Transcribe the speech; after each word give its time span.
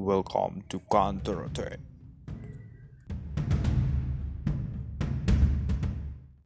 Welcome 0.00 0.64
to 0.70 0.80
Kantorote. 0.90 1.89